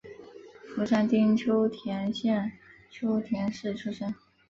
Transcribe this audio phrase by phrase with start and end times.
[0.69, 2.51] 福山町秋田县
[2.89, 4.11] 秋田市出生。